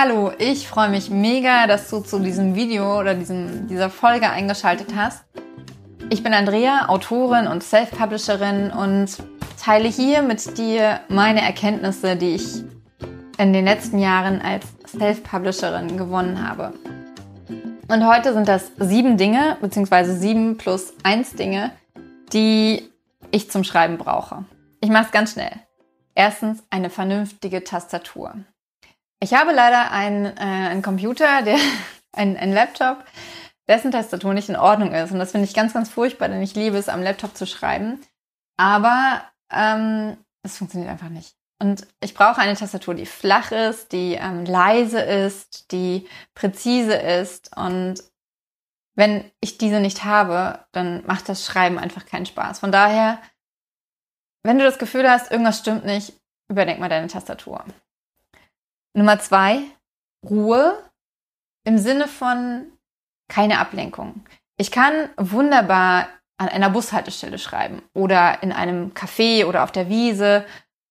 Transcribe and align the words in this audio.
Hallo, 0.00 0.30
ich 0.38 0.68
freue 0.68 0.90
mich 0.90 1.10
mega, 1.10 1.66
dass 1.66 1.90
du 1.90 1.98
zu 1.98 2.20
diesem 2.20 2.54
Video 2.54 3.00
oder 3.00 3.14
diesem, 3.14 3.66
dieser 3.66 3.90
Folge 3.90 4.30
eingeschaltet 4.30 4.94
hast. 4.94 5.24
Ich 6.08 6.22
bin 6.22 6.32
Andrea, 6.34 6.88
Autorin 6.88 7.48
und 7.48 7.64
Self-Publisherin 7.64 8.70
und 8.70 9.08
teile 9.60 9.88
hier 9.88 10.22
mit 10.22 10.56
dir 10.56 11.00
meine 11.08 11.40
Erkenntnisse, 11.40 12.14
die 12.14 12.36
ich 12.36 12.62
in 13.38 13.52
den 13.52 13.64
letzten 13.64 13.98
Jahren 13.98 14.40
als 14.40 14.66
Self-Publisherin 14.86 15.96
gewonnen 15.96 16.48
habe. 16.48 16.74
Und 17.88 18.06
heute 18.06 18.34
sind 18.34 18.46
das 18.46 18.70
sieben 18.78 19.16
Dinge, 19.16 19.56
beziehungsweise 19.60 20.14
sieben 20.16 20.58
plus 20.58 20.92
eins 21.02 21.32
Dinge, 21.34 21.72
die 22.32 22.88
ich 23.32 23.50
zum 23.50 23.64
Schreiben 23.64 23.98
brauche. 23.98 24.44
Ich 24.80 24.90
mache 24.90 25.06
es 25.06 25.10
ganz 25.10 25.32
schnell. 25.32 25.56
Erstens 26.14 26.62
eine 26.70 26.88
vernünftige 26.88 27.64
Tastatur. 27.64 28.36
Ich 29.20 29.34
habe 29.34 29.52
leider 29.52 29.90
einen, 29.90 30.26
äh, 30.26 30.40
einen 30.40 30.82
Computer, 30.82 31.42
der, 31.42 31.58
ein, 32.12 32.36
ein 32.36 32.52
Laptop, 32.52 33.04
dessen 33.68 33.90
Tastatur 33.90 34.34
nicht 34.34 34.48
in 34.48 34.56
Ordnung 34.56 34.92
ist. 34.92 35.12
Und 35.12 35.18
das 35.18 35.32
finde 35.32 35.46
ich 35.46 35.54
ganz, 35.54 35.74
ganz 35.74 35.90
furchtbar, 35.90 36.28
denn 36.28 36.42
ich 36.42 36.54
liebe 36.54 36.76
es, 36.76 36.88
am 36.88 37.02
Laptop 37.02 37.36
zu 37.36 37.46
schreiben. 37.46 38.00
Aber 38.56 39.22
ähm, 39.52 40.16
es 40.42 40.56
funktioniert 40.56 40.90
einfach 40.90 41.10
nicht. 41.10 41.34
Und 41.60 41.86
ich 42.00 42.14
brauche 42.14 42.40
eine 42.40 42.54
Tastatur, 42.54 42.94
die 42.94 43.06
flach 43.06 43.50
ist, 43.50 43.90
die 43.92 44.14
ähm, 44.14 44.44
leise 44.44 45.00
ist, 45.00 45.72
die 45.72 46.08
präzise 46.34 46.94
ist. 46.94 47.56
Und 47.56 48.02
wenn 48.94 49.30
ich 49.40 49.58
diese 49.58 49.80
nicht 49.80 50.04
habe, 50.04 50.64
dann 50.72 51.04
macht 51.06 51.28
das 51.28 51.44
Schreiben 51.44 51.78
einfach 51.78 52.06
keinen 52.06 52.26
Spaß. 52.26 52.60
Von 52.60 52.70
daher, 52.70 53.20
wenn 54.44 54.58
du 54.58 54.64
das 54.64 54.78
Gefühl 54.78 55.10
hast, 55.10 55.32
irgendwas 55.32 55.58
stimmt 55.58 55.84
nicht, 55.84 56.12
überdenk 56.48 56.78
mal 56.78 56.88
deine 56.88 57.08
Tastatur. 57.08 57.64
Nummer 58.94 59.18
zwei, 59.18 59.62
Ruhe 60.28 60.82
im 61.64 61.78
Sinne 61.78 62.08
von 62.08 62.72
keine 63.28 63.58
Ablenkung. 63.58 64.24
Ich 64.56 64.70
kann 64.70 65.10
wunderbar 65.16 66.08
an 66.38 66.48
einer 66.48 66.70
Bushaltestelle 66.70 67.38
schreiben 67.38 67.82
oder 67.94 68.42
in 68.42 68.52
einem 68.52 68.92
Café 68.92 69.44
oder 69.44 69.64
auf 69.64 69.72
der 69.72 69.88
Wiese 69.88 70.46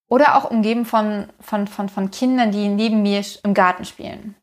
oder 0.10 0.36
auch 0.36 0.50
umgeben 0.50 0.86
von, 0.86 1.28
von, 1.40 1.68
von, 1.68 1.90
von 1.90 2.12
Kindern, 2.12 2.52
die 2.52 2.70
neben 2.70 3.02
mir 3.02 3.24
im 3.44 3.54
Garten 3.54 3.86
spielen. 3.86 4.36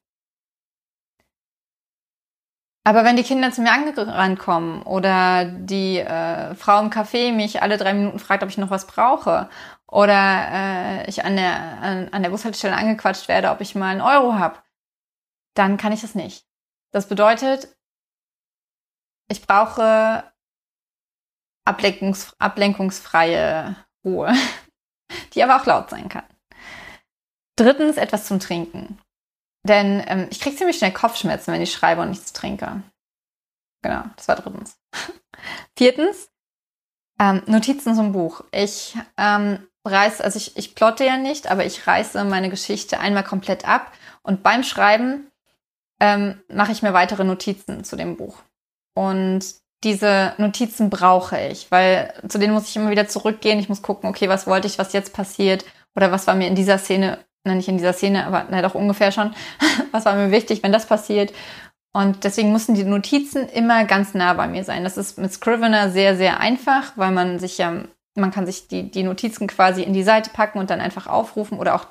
Aber 2.86 3.03
wenn 3.05 3.17
die 3.17 3.23
Kinder 3.23 3.51
zu 3.51 3.62
mir 3.62 3.73
angerannt 3.73 4.39
kommen 4.39 4.83
oder 4.83 5.47
die 5.47 5.98
äh, 5.98 6.55
Frau 6.55 6.81
im 6.81 6.91
Café 6.91 7.33
mich 7.33 7.62
alle 7.62 7.79
drei 7.79 7.95
Minuten 7.95 8.19
fragt, 8.19 8.42
ob 8.42 8.51
ich 8.51 8.59
noch 8.59 8.70
was 8.70 8.86
brauche 8.86 9.48
oder 9.89 10.49
äh, 10.51 11.09
ich 11.09 11.25
an 11.25 11.37
der, 11.37 11.57
an, 11.81 12.09
an 12.09 12.23
der 12.23 12.31
Bushaltestelle 12.31 12.77
angequatscht 12.77 13.29
werde, 13.29 13.51
ob 13.51 13.61
ich 13.61 13.75
mal 13.75 13.91
einen 13.91 14.01
Euro 14.01 14.35
habe, 14.35 14.59
dann 15.55 15.77
kann 15.77 15.93
ich 15.93 16.01
das 16.01 16.15
nicht. 16.15 16.47
Das 16.91 17.09
bedeutet, 17.09 17.69
ich 19.29 19.43
brauche 19.47 20.33
ablenkungs 21.65 22.35
ablenkungsfreie 22.39 23.77
Ruhe, 24.05 24.33
die 25.35 25.43
aber 25.43 25.57
auch 25.57 25.67
laut 25.67 25.91
sein 25.91 26.09
kann. 26.09 26.25
Drittens, 27.57 27.97
etwas 27.97 28.27
zum 28.27 28.41
Trinken. 28.41 28.98
Denn 29.67 30.03
ähm, 30.07 30.29
ich 30.31 30.41
kriege 30.41 30.57
ziemlich 30.57 30.77
schnell 30.77 30.93
Kopfschmerzen, 30.93 31.53
wenn 31.53 31.63
ich 31.63 31.73
schreibe 31.73 32.03
und 32.03 32.11
nichts 32.11 32.33
trinke. 32.33 32.83
Genau, 33.83 34.05
das 34.17 34.29
war 34.29 34.37
drittens. 34.37 34.79
Viertens, 35.77 36.31
ähm, 37.19 37.43
Notizen 37.47 37.95
zum 37.95 38.13
Buch. 38.13 38.45
Ich 38.51 38.97
ähm, 39.17 39.67
reiß, 39.85 40.21
also 40.21 40.39
ich, 40.39 40.57
ich 40.57 40.75
plotte 40.75 41.05
ja 41.05 41.17
nicht, 41.17 41.51
aber 41.51 41.65
ich 41.65 41.87
reiße 41.87 42.25
meine 42.25 42.51
Geschichte 42.51 43.01
einmal 43.01 43.25
komplett 43.25 43.67
ab 43.69 43.93
und 44.23 44.43
beim 44.43 44.63
Schreiben 44.63 45.31
ähm, 46.01 46.41
mache 46.53 46.73
ich 46.73 46.83
mir 46.83 46.93
weitere 46.93 47.25
Notizen 47.25 47.85
zu 47.85 47.97
dem 47.97 48.17
Buch. 48.17 48.37
Und 48.95 49.45
diese 49.85 50.33
Notizen 50.39 50.89
brauche 50.89 51.39
ich, 51.39 51.70
weil 51.70 52.13
zu 52.29 52.39
denen 52.39 52.55
muss 52.55 52.69
ich 52.69 52.77
immer 52.77 52.91
wieder 52.91 53.07
zurückgehen. 53.07 53.58
Ich 53.58 53.69
muss 53.69 53.83
gucken, 53.83 54.08
okay, 54.08 54.29
was 54.29 54.47
wollte 54.47 54.67
ich, 54.67 54.79
was 54.79 54.92
jetzt 54.92 55.13
passiert 55.13 55.64
oder 55.95 56.11
was 56.11 56.27
war 56.27 56.35
mir 56.35 56.48
in 56.48 56.55
dieser 56.55 56.79
Szene, 56.79 57.19
na 57.45 57.55
nicht 57.55 57.69
in 57.69 57.77
dieser 57.77 57.92
Szene, 57.92 58.27
aber 58.27 58.47
na 58.51 58.63
doch 58.63 58.75
ungefähr 58.75 59.13
schon, 59.13 59.35
was 59.92 60.07
war 60.07 60.14
mir 60.14 60.31
wichtig, 60.31 60.63
wenn 60.63 60.73
das 60.73 60.87
passiert. 60.87 61.33
Und 61.92 62.25
deswegen 62.25 62.51
mussten 62.51 62.75
die 62.75 62.83
Notizen 62.83 63.48
immer 63.48 63.85
ganz 63.85 64.14
nah 64.14 64.33
bei 64.33 64.48
mir 64.48 64.64
sein. 64.64 64.83
Das 64.83 64.97
ist 64.97 65.17
mit 65.17 65.33
Scrivener 65.33 65.91
sehr, 65.91 66.17
sehr 66.17 66.41
einfach, 66.41 66.92
weil 66.97 67.13
man 67.13 67.39
sich 67.39 67.58
ja 67.58 67.85
man 68.14 68.30
kann 68.30 68.47
sich 68.47 68.69
die, 68.69 68.91
die 68.91 69.02
Notizen 69.02 69.47
quasi 69.47 69.83
in 69.83 69.92
die 69.92 70.02
Seite 70.02 70.30
packen 70.30 70.58
und 70.58 70.70
dann 70.70 70.80
einfach 70.80 71.07
aufrufen 71.07 71.58
oder 71.58 71.75
auch 71.75 71.86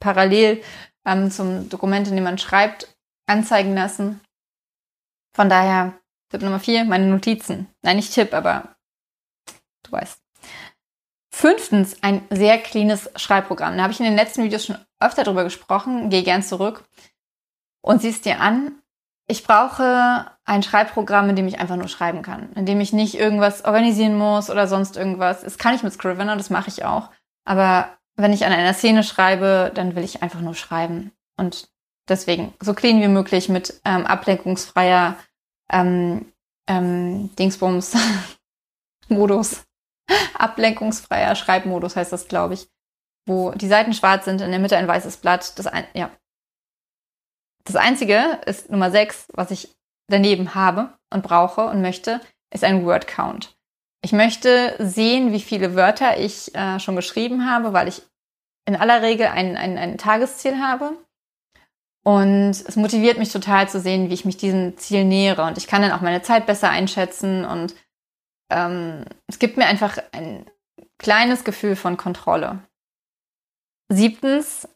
parallel 0.00 0.62
ähm, 1.04 1.30
zum 1.30 1.68
Dokument, 1.68 2.08
in 2.08 2.14
dem 2.14 2.24
man 2.24 2.38
schreibt, 2.38 2.96
anzeigen 3.26 3.74
lassen. 3.74 4.20
Von 5.34 5.48
daher, 5.48 5.98
Tipp 6.30 6.42
Nummer 6.42 6.60
vier, 6.60 6.84
meine 6.84 7.06
Notizen. 7.06 7.68
Nein, 7.82 7.96
nicht 7.96 8.12
Tipp, 8.12 8.34
aber 8.34 8.76
du 9.84 9.92
weißt. 9.92 10.20
Fünftens, 11.32 12.02
ein 12.02 12.26
sehr 12.30 12.58
cleanes 12.58 13.10
Schreibprogramm. 13.14 13.76
Da 13.76 13.84
habe 13.84 13.92
ich 13.92 14.00
in 14.00 14.06
den 14.06 14.16
letzten 14.16 14.42
Videos 14.42 14.66
schon 14.66 14.78
öfter 14.98 15.22
drüber 15.22 15.44
gesprochen. 15.44 16.10
Geh 16.10 16.22
gern 16.22 16.42
zurück 16.42 16.84
und 17.80 18.02
siehst 18.02 18.24
dir 18.24 18.40
an. 18.40 18.82
Ich 19.30 19.44
brauche 19.44 20.26
ein 20.46 20.62
Schreibprogramm, 20.62 21.28
in 21.28 21.36
dem 21.36 21.46
ich 21.46 21.60
einfach 21.60 21.76
nur 21.76 21.88
schreiben 21.88 22.22
kann, 22.22 22.50
in 22.54 22.64
dem 22.64 22.80
ich 22.80 22.94
nicht 22.94 23.14
irgendwas 23.14 23.64
organisieren 23.64 24.16
muss 24.16 24.48
oder 24.48 24.66
sonst 24.66 24.96
irgendwas. 24.96 25.42
Das 25.42 25.58
kann 25.58 25.74
ich 25.74 25.82
mit 25.82 25.92
Scrivener, 25.92 26.36
das 26.36 26.48
mache 26.48 26.68
ich 26.68 26.84
auch. 26.84 27.10
Aber 27.44 27.98
wenn 28.16 28.32
ich 28.32 28.46
an 28.46 28.52
einer 28.52 28.72
Szene 28.72 29.04
schreibe, 29.04 29.70
dann 29.74 29.94
will 29.94 30.02
ich 30.02 30.22
einfach 30.22 30.40
nur 30.40 30.54
schreiben. 30.54 31.12
Und 31.36 31.68
deswegen 32.08 32.54
so 32.60 32.72
clean 32.72 33.02
wie 33.02 33.08
möglich 33.08 33.50
mit 33.50 33.80
ähm, 33.84 34.06
ablenkungsfreier 34.06 35.16
ähm, 35.70 36.32
ähm, 36.66 37.34
Dingsbums 37.36 37.96
Modus. 39.08 39.64
Ablenkungsfreier 40.38 41.34
Schreibmodus 41.34 41.96
heißt 41.96 42.12
das, 42.12 42.28
glaube 42.28 42.54
ich. 42.54 42.68
Wo 43.26 43.50
die 43.50 43.68
Seiten 43.68 43.92
schwarz 43.92 44.24
sind, 44.24 44.40
in 44.40 44.50
der 44.50 44.58
Mitte 44.60 44.78
ein 44.78 44.88
weißes 44.88 45.18
Blatt. 45.18 45.58
Das 45.58 45.66
ein, 45.66 45.84
ja, 45.92 46.10
das 47.68 47.76
Einzige 47.76 48.40
ist 48.46 48.70
Nummer 48.70 48.90
6, 48.90 49.28
was 49.34 49.50
ich 49.50 49.76
daneben 50.08 50.54
habe 50.54 50.94
und 51.12 51.22
brauche 51.22 51.66
und 51.66 51.82
möchte, 51.82 52.20
ist 52.52 52.64
ein 52.64 52.84
Word 52.84 53.06
Count. 53.06 53.56
Ich 54.02 54.12
möchte 54.12 54.74
sehen, 54.78 55.32
wie 55.32 55.40
viele 55.40 55.74
Wörter 55.74 56.18
ich 56.18 56.54
äh, 56.54 56.80
schon 56.80 56.96
geschrieben 56.96 57.50
habe, 57.50 57.74
weil 57.74 57.88
ich 57.88 58.02
in 58.66 58.74
aller 58.74 59.02
Regel 59.02 59.26
ein, 59.26 59.56
ein, 59.56 59.76
ein 59.76 59.98
Tagesziel 59.98 60.60
habe. 60.60 60.96
Und 62.04 62.50
es 62.50 62.76
motiviert 62.76 63.18
mich 63.18 63.32
total 63.32 63.68
zu 63.68 63.80
sehen, 63.80 64.08
wie 64.08 64.14
ich 64.14 64.24
mich 64.24 64.38
diesem 64.38 64.78
Ziel 64.78 65.04
nähere. 65.04 65.44
Und 65.44 65.58
ich 65.58 65.66
kann 65.66 65.82
dann 65.82 65.92
auch 65.92 66.00
meine 66.00 66.22
Zeit 66.22 66.46
besser 66.46 66.70
einschätzen. 66.70 67.44
Und 67.44 67.74
ähm, 68.50 69.04
es 69.26 69.38
gibt 69.38 69.58
mir 69.58 69.66
einfach 69.66 69.98
ein 70.12 70.50
kleines 70.96 71.44
Gefühl 71.44 71.76
von 71.76 71.98
Kontrolle. 71.98 72.60
Siebtens, 73.90 74.68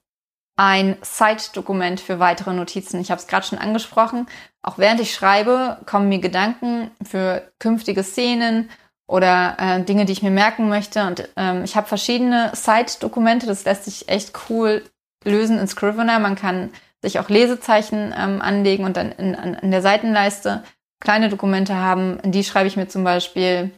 ein 0.57 0.97
Site-Dokument 1.03 2.01
für 2.01 2.19
weitere 2.19 2.53
Notizen. 2.53 3.01
Ich 3.01 3.11
habe 3.11 3.21
es 3.21 3.27
gerade 3.27 3.47
schon 3.47 3.59
angesprochen. 3.59 4.27
Auch 4.63 4.79
während 4.79 5.01
ich 5.01 5.15
schreibe, 5.15 5.79
kommen 5.87 6.09
mir 6.09 6.21
Gedanken 6.21 6.91
für 7.03 7.51
künftige 7.59 8.03
Szenen 8.03 8.71
oder 9.07 9.57
äh, 9.59 9.83
Dinge, 9.83 10.05
die 10.05 10.13
ich 10.13 10.23
mir 10.23 10.31
merken 10.31 10.69
möchte. 10.69 11.07
Und 11.07 11.29
ähm, 11.37 11.65
ich 11.65 11.77
habe 11.77 11.89
verschiedene 11.89 12.53
Site-Dokumente. 12.55 13.47
Das 13.47 13.65
lässt 13.65 13.85
sich 13.85 14.09
echt 14.09 14.33
cool 14.49 14.85
lösen 15.25 15.59
in 15.59 15.69
Scrivener. 15.69 16.19
Man 16.19 16.37
kann 16.37 16.71
sich 17.01 17.19
auch 17.19 17.29
Lesezeichen 17.29 18.15
ähm, 18.17 18.41
anlegen 18.41 18.85
und 18.85 18.97
dann 18.97 19.13
in, 19.13 19.35
in, 19.35 19.55
in 19.55 19.71
der 19.71 19.83
Seitenleiste 19.83 20.63
kleine 21.01 21.29
Dokumente 21.29 21.75
haben. 21.75 22.21
In 22.21 22.33
die 22.33 22.45
schreibe 22.45 22.69
ich 22.69 22.77
mir 22.77 22.89
zum 22.89 23.05
Beispiel 23.05 23.73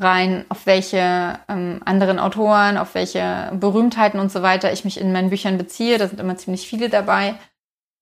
rein, 0.00 0.44
auf 0.48 0.66
welche 0.66 1.38
ähm, 1.48 1.80
anderen 1.84 2.18
Autoren, 2.18 2.78
auf 2.78 2.94
welche 2.94 3.50
Berühmtheiten 3.54 4.20
und 4.20 4.30
so 4.30 4.42
weiter 4.42 4.72
ich 4.72 4.84
mich 4.84 5.00
in 5.00 5.12
meinen 5.12 5.30
Büchern 5.30 5.58
beziehe. 5.58 5.98
Da 5.98 6.08
sind 6.08 6.20
immer 6.20 6.36
ziemlich 6.36 6.68
viele 6.68 6.88
dabei. 6.88 7.34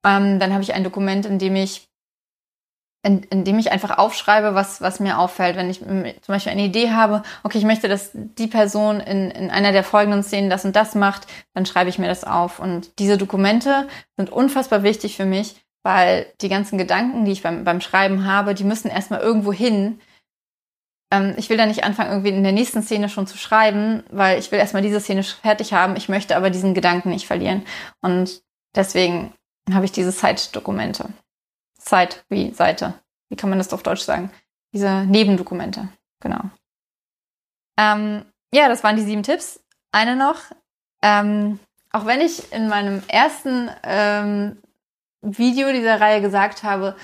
Ähm, 0.05 0.39
dann 0.39 0.53
habe 0.53 0.63
ich 0.63 0.75
ein 0.75 0.85
Dokument, 0.85 1.27
in 1.27 1.39
dem 1.39 1.57
ich 1.57 1.89
in, 3.07 3.23
in 3.25 3.45
dem 3.45 3.59
ich 3.59 3.71
einfach 3.71 3.99
aufschreibe, 3.99 4.57
was, 4.57 4.81
was 4.81 4.99
mir 4.99 5.19
auffällt. 5.19 5.57
Wenn 5.57 5.71
ich 5.71 5.79
zum 5.79 6.15
Beispiel 6.27 6.51
eine 6.51 6.65
Idee 6.65 6.91
habe, 6.91 7.23
okay, 7.45 7.59
ich 7.59 7.65
möchte, 7.65 7.89
dass 7.89 8.11
die 8.13 8.49
Person 8.49 8.99
in, 8.99 9.31
in 9.31 9.51
einer 9.51 9.71
der 9.71 9.85
folgenden 9.85 10.25
Szenen 10.25 10.51
das 10.51 10.65
und 10.65 10.75
das 10.75 10.97
macht, 10.97 11.29
dann 11.55 11.67
schreibe 11.67 11.89
ich 11.89 12.01
mir 12.01 12.09
das 12.09 12.25
auf. 12.25 12.59
Und 12.59 12.99
diese 12.99 13.17
Dokumente 13.17 13.87
sind 14.17 14.31
unfassbar 14.31 14.83
wichtig 14.83 15.17
für 15.17 15.25
mich, 15.25 15.55
weil 15.85 16.27
die 16.41 16.49
ganzen 16.49 16.79
Gedanken, 16.79 17.25
die 17.25 17.33
ich 17.33 17.43
beim, 17.43 17.63
beim 17.63 17.81
Schreiben 17.81 18.27
habe, 18.27 18.55
die 18.55 18.65
müssen 18.65 18.91
erstmal 18.91 19.21
irgendwo 19.21 19.53
hin, 19.53 20.01
ähm, 21.13 21.35
ich 21.37 21.49
will 21.51 21.57
da 21.57 21.67
nicht 21.67 21.85
anfangen, 21.85 22.11
irgendwie 22.11 22.31
in 22.31 22.43
der 22.43 22.53
nächsten 22.53 22.83
Szene 22.83 23.09
schon 23.09 23.27
zu 23.27 23.39
schreiben, 23.39 24.03
weil 24.11 24.39
ich 24.39 24.51
will 24.51 24.59
erstmal 24.59 24.83
diese 24.83 25.01
Szene 25.01 25.23
fertig 25.23 25.73
haben. 25.73 25.97
Ich 25.97 26.09
möchte 26.09 26.37
aber 26.37 26.51
diesen 26.51 26.75
Gedanken 26.75 27.11
nicht 27.11 27.27
verlieren. 27.27 27.65
Und 28.01 28.43
deswegen 28.75 29.33
habe 29.73 29.85
ich 29.85 29.93
diese 29.93 30.13
Zeitdokumente. 30.13 31.09
Zeit 31.79 32.25
wie 32.29 32.53
Seite. 32.53 32.95
Wie 33.29 33.37
kann 33.37 33.51
man 33.51 33.59
das 33.59 33.73
auf 33.73 33.83
Deutsch 33.83 34.03
sagen? 34.03 34.31
Diese 34.73 35.05
Nebendokumente. 35.05 35.89
Genau. 36.21 36.41
Ähm, 37.79 38.25
ja, 38.53 38.69
das 38.69 38.83
waren 38.83 38.97
die 38.97 39.03
sieben 39.03 39.23
Tipps. 39.23 39.61
Eine 39.93 40.17
noch. 40.17 40.41
Ähm, 41.03 41.61
auch 41.93 42.07
wenn 42.07 42.21
ich 42.21 42.53
in 42.53 42.69
meinem 42.69 43.03
ersten 43.09 43.71
ähm, 43.85 44.59
Video 45.23 45.73
dieser 45.73 46.01
Reihe 46.01 46.21
gesagt 46.21 46.63
habe, 46.63 46.97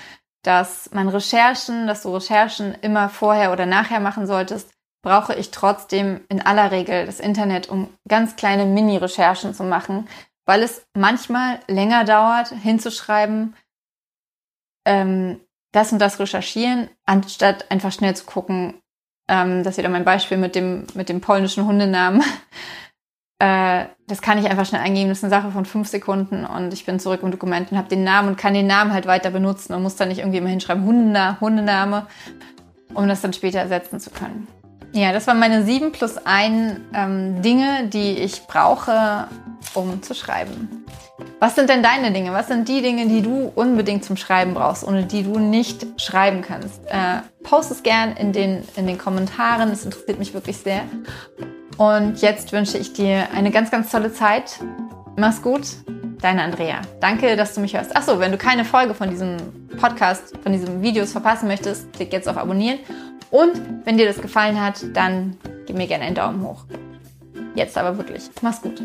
dass 0.43 0.91
man 0.91 1.09
Recherchen, 1.09 1.87
dass 1.87 2.03
du 2.03 2.13
Recherchen 2.13 2.75
immer 2.81 3.09
vorher 3.09 3.51
oder 3.51 3.65
nachher 3.65 3.99
machen 3.99 4.27
solltest, 4.27 4.69
brauche 5.01 5.35
ich 5.35 5.51
trotzdem 5.51 6.21
in 6.29 6.41
aller 6.41 6.71
Regel 6.71 7.05
das 7.05 7.19
Internet, 7.19 7.69
um 7.69 7.89
ganz 8.07 8.35
kleine 8.35 8.65
Mini-Recherchen 8.65 9.53
zu 9.53 9.63
machen, 9.63 10.07
weil 10.45 10.63
es 10.63 10.85
manchmal 10.93 11.59
länger 11.67 12.03
dauert, 12.05 12.49
hinzuschreiben, 12.49 13.55
ähm, 14.85 15.41
das 15.71 15.91
und 15.91 15.99
das 15.99 16.19
recherchieren, 16.19 16.89
anstatt 17.05 17.71
einfach 17.71 17.91
schnell 17.91 18.15
zu 18.15 18.25
gucken, 18.25 18.81
ähm, 19.27 19.63
das 19.63 19.73
ist 19.73 19.77
wieder 19.77 19.89
mein 19.89 20.05
Beispiel 20.05 20.37
mit 20.37 20.55
dem, 20.55 20.85
mit 20.93 21.09
dem 21.09 21.21
polnischen 21.21 21.65
Hundenamen. 21.65 22.23
Äh, 23.39 23.85
das 24.07 24.21
kann 24.21 24.37
ich 24.37 24.49
einfach 24.49 24.65
schnell 24.65 24.81
eingeben. 24.81 25.09
Das 25.09 25.19
ist 25.19 25.23
eine 25.23 25.31
Sache 25.31 25.51
von 25.51 25.65
fünf 25.65 25.87
Sekunden 25.87 26.45
und 26.45 26.73
ich 26.73 26.85
bin 26.85 26.99
zurück 26.99 27.21
im 27.23 27.31
Dokument 27.31 27.71
und 27.71 27.77
habe 27.77 27.89
den 27.89 28.03
Namen 28.03 28.29
und 28.29 28.37
kann 28.37 28.53
den 28.53 28.67
Namen 28.67 28.93
halt 28.93 29.05
weiter 29.05 29.31
benutzen 29.31 29.73
und 29.73 29.83
muss 29.83 29.95
dann 29.95 30.09
nicht 30.09 30.19
irgendwie 30.19 30.37
immer 30.37 30.49
hinschreiben, 30.49 30.85
Hundena 30.85 31.37
Hundename, 31.39 32.07
um 32.93 33.07
das 33.07 33.21
dann 33.21 33.33
später 33.33 33.59
ersetzen 33.59 33.99
zu 33.99 34.09
können. 34.09 34.47
Ja, 34.95 35.11
das 35.11 35.25
waren 35.25 35.39
meine 35.39 35.63
sieben 35.63 35.91
plus 35.91 36.17
ein 36.23 36.81
ähm, 36.93 37.41
Dinge, 37.41 37.87
die 37.87 38.11
ich 38.11 38.45
brauche, 38.45 39.27
um 39.73 40.03
zu 40.03 40.13
schreiben. 40.13 40.85
Was 41.39 41.55
sind 41.55 41.69
denn 41.69 41.81
deine 41.81 42.11
Dinge? 42.11 42.31
Was 42.31 42.47
sind 42.47 42.67
die 42.69 42.81
Dinge, 42.81 43.07
die 43.07 43.21
du 43.21 43.51
unbedingt 43.55 44.05
zum 44.05 44.17
Schreiben 44.17 44.53
brauchst, 44.53 44.83
ohne 44.83 45.05
die 45.05 45.23
du 45.23 45.39
nicht 45.39 45.85
schreiben 45.99 46.41
kannst? 46.41 46.85
Äh, 46.87 47.21
post 47.43 47.71
es 47.71 47.81
gern 47.81 48.15
in 48.15 48.33
den, 48.33 48.63
in 48.75 48.85
den 48.85 48.97
Kommentaren. 48.97 49.69
Das 49.69 49.83
interessiert 49.83 50.19
mich 50.19 50.33
wirklich 50.33 50.57
sehr. 50.57 50.83
Und 51.77 52.21
jetzt 52.21 52.51
wünsche 52.51 52.77
ich 52.77 52.93
dir 52.93 53.29
eine 53.33 53.51
ganz, 53.51 53.71
ganz 53.71 53.91
tolle 53.91 54.13
Zeit. 54.13 54.59
Mach's 55.17 55.41
gut. 55.41 55.61
Deine 56.21 56.43
Andrea. 56.43 56.81
Danke, 57.01 57.35
dass 57.35 57.53
du 57.53 57.61
mich 57.61 57.75
hörst. 57.75 57.95
Achso, 57.95 58.19
wenn 58.19 58.31
du 58.31 58.37
keine 58.37 58.63
Folge 58.63 58.93
von 58.93 59.09
diesem 59.09 59.37
Podcast, 59.77 60.37
von 60.41 60.53
diesen 60.53 60.81
Videos 60.81 61.11
verpassen 61.11 61.47
möchtest, 61.47 61.91
klick 61.91 62.13
jetzt 62.13 62.29
auf 62.29 62.37
Abonnieren 62.37 62.79
und 63.29 63.59
wenn 63.83 63.97
dir 63.97 64.05
das 64.05 64.21
gefallen 64.21 64.61
hat, 64.61 64.85
dann 64.93 65.35
gib 65.65 65.75
mir 65.75 65.87
gerne 65.87 66.05
einen 66.05 66.15
Daumen 66.15 66.43
hoch. 66.43 66.65
Jetzt 67.55 67.77
aber 67.77 67.97
wirklich. 67.97 68.29
Mach's 68.41 68.61
gut. 68.61 68.81